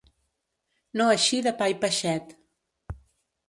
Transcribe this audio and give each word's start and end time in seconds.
No 1.01 1.11
eixir 1.17 1.43
de 1.49 1.55
pa 1.61 1.69
i 1.77 1.77
peixet. 1.87 2.37